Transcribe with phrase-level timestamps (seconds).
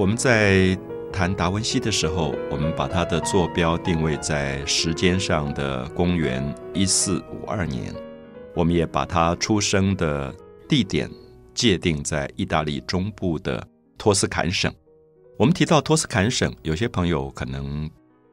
[0.00, 0.74] 我们在
[1.12, 6.42] 谈达文西的时候，我们把他的坐标定位在时间上的公元
[6.72, 7.94] 一四五二年，
[8.54, 10.34] 我们也把他出生的
[10.66, 11.10] 地点
[11.52, 13.62] 界定在意大利中部的
[13.98, 14.72] 托斯坎省。
[15.36, 17.88] 我们提到托斯坎省，有些朋友可能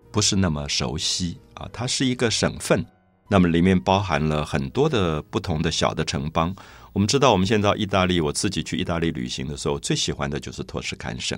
[0.10, 2.86] 不是那么熟悉啊，它是一个省份，
[3.30, 6.56] 那么里面包含了很多的不同的小的城邦。
[6.94, 11.38] 我们知道，我们现在到意大利，我自己去意大利旅行的时候，最喜欢的就是托斯坎省。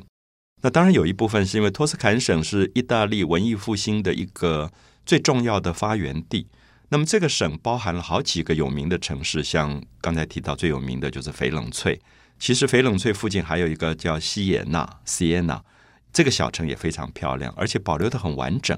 [0.62, 4.72] 那当然有一部分是因为托斯坎省是意大利文艺复兴的一个
[5.06, 6.48] 最重要的发源地。
[6.90, 12.02] 那么这个省包含了好几个有名的城市，像刚才提到最有名的就是翡冷翠。
[12.40, 15.62] 其实翡冷翠附近还有一个叫西耶纳 （Siena），
[16.12, 18.78] 这个小城也非常漂亮，而且保留的很完整。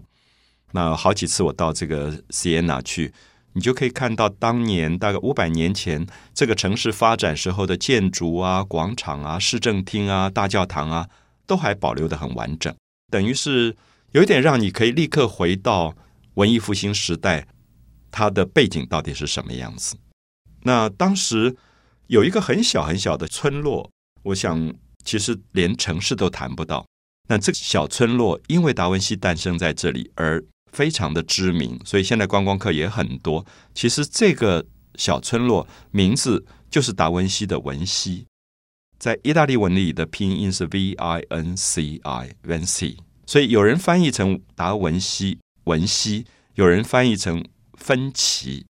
[0.74, 3.14] 那好几次我到这个 Siena 去，
[3.54, 11.08] 你就可以看到当年大概五百年前这个城市发展时候的建筑啊、广场啊、市政厅啊、大教堂啊。
[11.52, 12.74] 都还保留的很完整，
[13.12, 13.76] 等于是
[14.14, 15.94] 有一点让你可以立刻回到
[16.36, 17.46] 文艺复兴时代，
[18.10, 19.98] 它的背景到底是什么样子？
[20.62, 21.58] 那当时
[22.08, 23.92] 有一个很小很小的村落，
[24.24, 26.86] 我想其实连城市都谈不到。
[27.28, 33.46] 那这个小村落因为达文西诞生在这里而非常的知名，所以现在观光客也很多。
[33.74, 34.66] 其实这个
[34.96, 38.26] 小村落名字就是达文西的文西。
[39.02, 47.44] 在意大利文里的拼音是 V I N C I，Vinci，所以有人翻译成达文西文西，有人翻译成
[47.74, 48.64] 芬奇，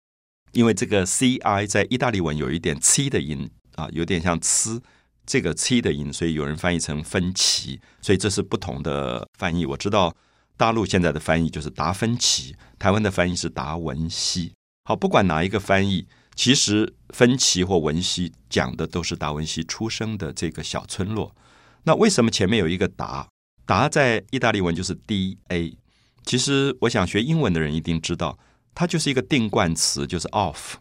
[0.53, 4.83] 因为这个 C I 在意大利文有一点 c 的音啊，有点像呲
[5.25, 9.65] 这个 c 的音，所以有人翻译成芬奇，所以这是不同的翻译。
[9.65, 10.15] 我知道
[10.59, 14.52] 大陆现在的翻译就是达芬奇，台湾的翻译是达文西。
[14.85, 16.07] 好，不管哪一个翻译。
[16.39, 21.35] 其实，芬奇或文西讲的都是达文西出生的这个小村落。
[21.83, 23.27] 那为什么前面有一个达？
[23.67, 25.77] 达在意大利文就是 D A。
[26.25, 28.39] 其实，我想学英文的人一定知道，
[28.73, 30.77] 它就是一个定冠词，就是 of。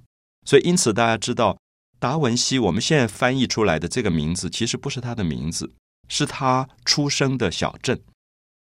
[0.45, 1.57] 所以，因此大家知道，
[1.97, 5.73] 达文西我们现在翻译出来的这个名字，其实不是他的名字，
[6.07, 7.99] 是他出生的小镇。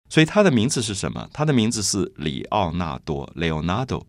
[0.09, 1.29] 所以，他的名字是什么？
[1.31, 4.05] 他的名字是里奥纳多 （Leonardo）。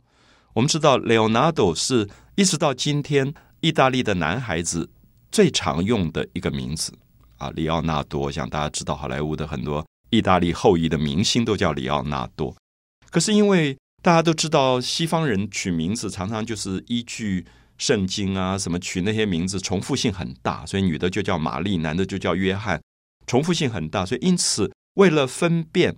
[0.58, 2.08] 我们知道，Leonardo 是。
[2.34, 4.90] 一直到今天，意大利的男孩子
[5.30, 6.92] 最常用的一个名字
[7.36, 8.22] 啊，里奥纳多。
[8.22, 12.54] 我想大家知道，好莱坞的很多意大利后裔的明星都叫里奥纳多。
[13.10, 17.44] 可是因为大家都知道，西方人取名字常常就是依据
[17.76, 22.80] 圣经啊，什么取那些名字重复性很大，所以女的就叫玛丽，男的就叫约翰，
[23.26, 24.04] 重复性很大。
[24.06, 25.96] 所以因此，为了分辨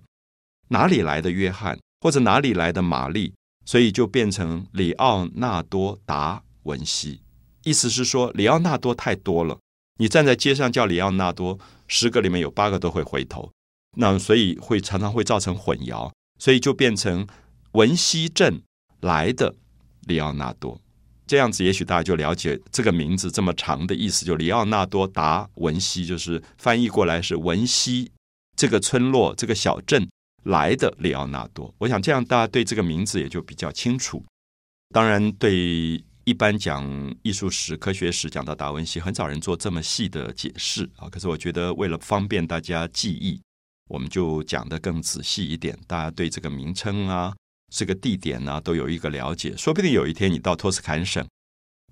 [0.69, 3.33] 哪里来的约翰或者哪里来的玛丽。
[3.71, 7.21] 所以就变成里奥纳多达文西，
[7.63, 9.57] 意思是说里奥纳多太多了，
[9.97, 13.49] 你站在街上叫里奥纳多，十个里面有八个都会回头，
[13.95, 17.25] 那所以会常常会造成混淆，所以就变成
[17.71, 18.61] 文西镇
[18.99, 19.55] 来的
[20.01, 20.81] 里奥纳多，
[21.25, 28.11] 这样子也许大家就了解这个名字这么长的意思，就里奥纳多达文西，就是翻译过来是文西
[28.57, 30.09] 这个村落这个小镇。
[30.43, 34.23] 来的里奥纳多，我想这样大家对这个名字也就比较清楚。
[34.93, 41.07] 当然，对一般讲艺术史、科学史讲到达文西，很少人做这么细的解释啊。
[41.09, 43.41] 可是我觉得为了方便大家记忆，
[43.89, 47.33] 我们就讲得更仔细一点，大家对这个名称啊、
[47.71, 49.55] 这个地点呢都有一个了解。
[49.55, 51.25] 说不定有一天你到托斯坎省，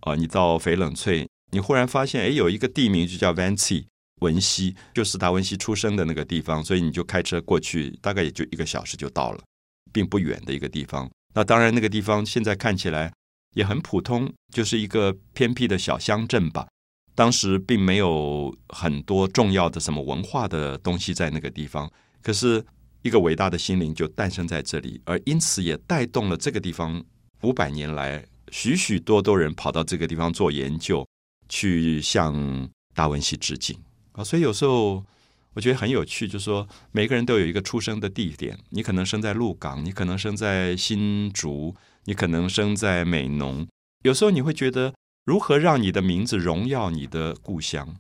[0.01, 3.85] 啊，你到翡冷翠，你忽然发现，哎，有一个地名就叫 Vanci。
[4.19, 9.43] 文西就是达文西出生的那个地方，所以你就开车过去，大概也就一个小时就到了，
[9.91, 11.09] 并不远的一个地方。
[11.33, 13.13] 那当然，那个地方现在看起来
[13.55, 16.67] 也很普通，就是一个偏僻的小乡镇吧。
[17.15, 22.65] 当时并没有很多重要的什么文化的东西在那个地方，可是
[23.01, 27.03] 一个伟大的心灵就诞生在这里，而因此也带动了这个地方
[27.41, 31.05] 五百年来许许多多人跑到这个地方做研究，
[31.49, 33.77] 去向达文西致敬。
[34.19, 35.05] 啊所以有时候
[35.53, 38.59] 我觉得很有趣，就是说每个人都有一个出生的地点。
[38.69, 41.73] 你可能生在鹿港，你可能生在新竹，
[42.03, 43.65] 你可能生在美浓。
[44.03, 44.93] 有时候你会觉得，
[45.23, 47.95] 如何让你的名字荣耀你的故乡？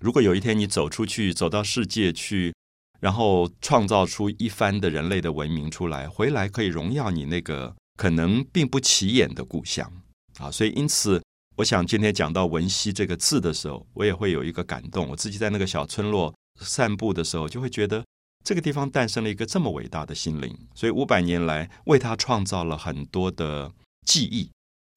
[0.00, 2.54] 如果有一天你走出去，走到世界去，
[3.00, 9.92] 然后创造出一番的人类的文明出来，回来可以荣耀你那个可能并不起眼的故乡
[10.38, 10.50] 啊！
[10.50, 11.21] 所以因此。
[11.56, 15.08] 我想今天讲到“文熙”这个字的时候，我也会有一个感动。
[15.08, 18.04] 我自己在那个小村落散步的时候，就会觉得
[18.42, 23.70] 这个地方诞生了一个这么伟大的心灵，所以五百年来为他创造了很多的
[24.06, 24.50] 记忆。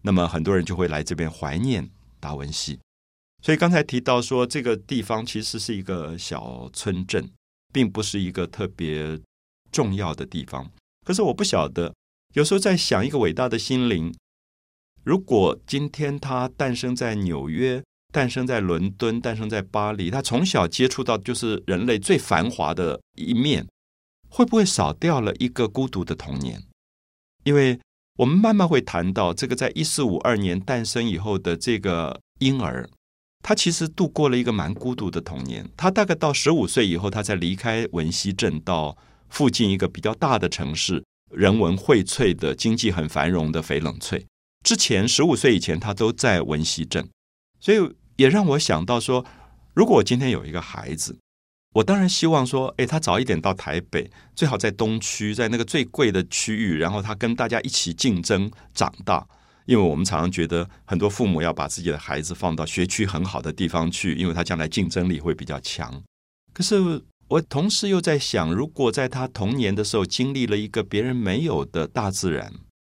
[0.04, 2.80] 那么很多人就会来这边怀念达文西。
[3.44, 7.30] 所以刚才提到说，这个地方其实是一个小村镇，
[7.74, 9.20] 并不是一个特别
[9.72, 10.72] 重要的地方。
[11.06, 11.94] 可是我不晓得，
[12.34, 14.16] 有时候在想一个伟大的心灵，
[15.06, 17.82] 如果今天他诞生在纽约。
[18.12, 23.68] 诞生在伦敦，诞生在巴黎，他从小接触到就是人类最繁华的一面，
[24.30, 26.64] 会不会少掉了一个孤独的童年？
[27.44, 27.78] 因为
[28.18, 32.90] 我们慢慢会谈到这个，在一四五二年诞生以后的这个婴儿，
[33.44, 35.70] 他其实度过了一个蛮孤独的童年。
[35.76, 38.98] 他大概到十五岁以后，他才离开文溪镇，到
[39.28, 44.26] 附近一个比较大的城市，人文荟萃的经济很繁荣的翡冷翠。
[44.66, 47.08] 之前十五岁以前，他都在文溪镇，
[47.62, 47.96] 所以。
[48.18, 49.26] 也让我想到说，
[49.74, 51.20] 如果我今天有一个孩子，
[51.74, 59.28] 我当然希望说，哎，他早一点到台北，最好在东区，在那个最贵的区域，然后他跟大家一起竞争长大。
[59.66, 66.02] 因为我们常常觉得，很多父母要把自己的孩子放到学区很好的地方去，因为他将来竞争力会比较强。
[66.54, 72.54] 可是我同时又在想，如果在他童年的时候经历了一个别人没有的大自然、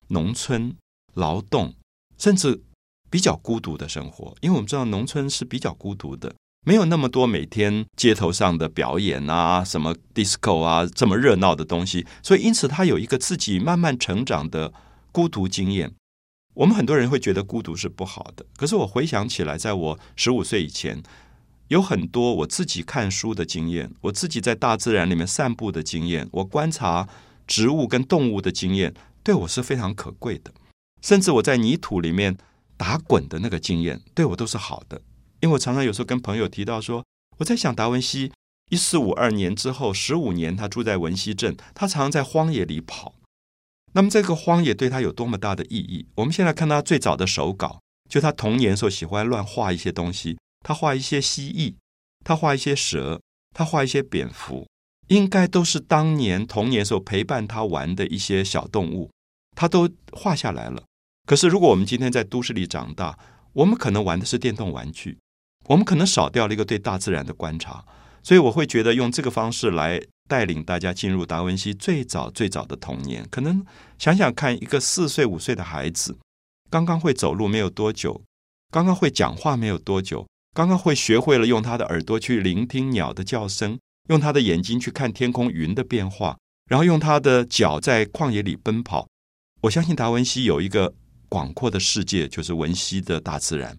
[0.08, 0.76] 农村
[1.16, 1.74] 劳动，
[2.16, 2.62] 甚至。
[3.08, 6.34] 比较孤独的生活，因为我们知道农村是比较孤独的，
[6.66, 14.74] 没有那么多每天街头上的表演啊，什么 disco 啊这么热闹的东西，所以因此他有一个自己慢慢成长的
[15.12, 15.94] 孤独经验。
[16.54, 21.00] 我们很多人会觉得孤独是不好的，可是我回想起来，在我十五岁以前，
[21.68, 27.08] 有很多我自己看书的经验，我自己在大自然里面散步的经验，我观察
[27.46, 28.92] 植物跟动物的经验，
[29.22, 30.52] 对我是非常可贵的。
[31.02, 32.36] 甚至我在泥土里面。
[32.78, 35.00] 打滚的那个经验对我都是好的，
[35.40, 37.02] 因为我常常有时候跟朋友提到说，
[37.38, 38.30] 我在想达文西
[38.68, 43.14] 一四五二年之后十五年，他住在文西镇，他常常在荒野里跑。
[43.94, 46.06] 那么这个荒野对他有多么大的意义？
[46.16, 51.76] 我们现在看他最早的手稿，就他童年时候喜欢乱画一些东西，他画一些蜥蜴，
[52.26, 53.22] 他画一些蛇，
[53.54, 54.66] 他画一些蝙蝠，
[55.08, 59.10] 应该都是当年童年时候陪伴他玩的一些小动物，
[59.56, 60.84] 他都画下来了。
[61.26, 63.18] 可是，如果我们今天在都市里长大，
[63.52, 65.18] 我们可能玩的是电动玩具，
[65.64, 67.84] 我们可能少掉了一个对大自然的观察。
[68.22, 73.26] 所以，我会觉得用这个方式来带领大家进入达文西最早最早的童年。
[73.30, 73.64] 可能
[73.98, 76.16] 想想看，一个四岁五岁的孩子，
[76.70, 78.22] 刚刚会走路没有多久，
[78.70, 86.36] 刚刚会讲话没有多久，刚刚会学会了用他的耳朵去聆听鸟的叫声，用他的眼睛去看天空云的变化，
[86.68, 89.08] 然后用他的脚在旷野里奔跑。
[89.66, 90.94] 我相信达文西有一个。
[91.28, 93.76] 广阔的世界就是文西的大自然，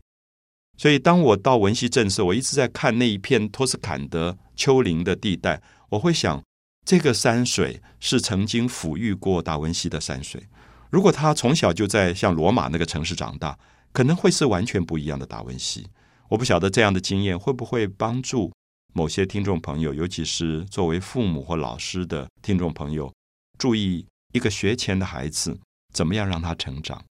[0.78, 5.62] 所以当我到文西镇时，我一直在看那一片托斯坎的丘陵的地带。
[5.88, 6.44] 我会想，
[6.86, 10.44] 这个山水是曾经抚育过达文西的山水。
[10.92, 13.58] 如果他从小就在像罗马那个城市长大，
[13.94, 15.88] 可能会是完全不一样的达文西。
[16.28, 18.52] 我不晓得这样的经验会不会帮助
[18.94, 23.10] 某些听众朋友，尤其是作为父母或老师的听众朋友，
[23.58, 25.58] 注意一个学前的孩子
[25.94, 27.04] 怎么样让他成长。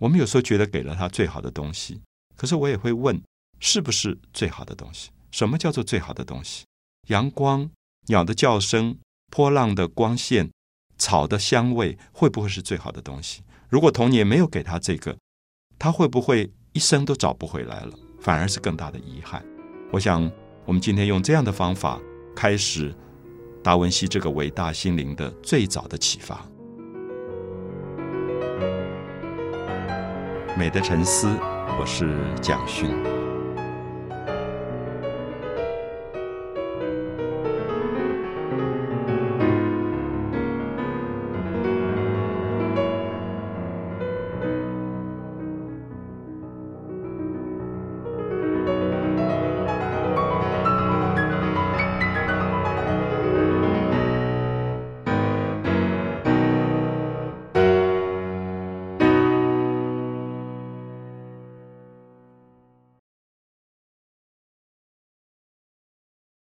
[0.00, 2.00] 我们有时候觉得给了他最好的东西，
[2.36, 3.22] 可是我也会问，
[3.60, 5.10] 是不是最好的东西？
[5.30, 6.64] 什么叫做最好的东西？
[7.08, 7.70] 阳光、
[8.06, 8.98] 鸟的叫声、
[9.30, 10.50] 波浪的光线、
[10.98, 13.42] 草的香味，会不会是最好的东西？
[13.68, 15.16] 如果童年没有给他这个，
[15.78, 17.94] 他会不会一生都找不回来了？
[18.20, 19.44] 反而是更大的遗憾。
[19.92, 20.30] 我想，
[20.64, 22.00] 我们今天用这样的方法
[22.34, 22.94] 开始
[23.62, 26.44] 达文西这个伟大心灵的最早的启发。
[30.56, 31.36] 美的沉思，
[31.78, 33.13] 我是蒋勋。